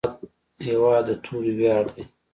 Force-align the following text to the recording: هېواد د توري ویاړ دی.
هېواد 0.65 1.05
د 1.07 1.09
توري 1.23 1.53
ویاړ 1.57 1.83
دی. 1.95 2.03